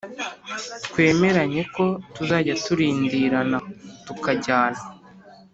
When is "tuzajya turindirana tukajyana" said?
2.13-4.81